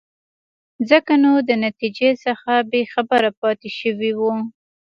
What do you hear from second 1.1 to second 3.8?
نو د نتیجې څخه بې خبره پاتې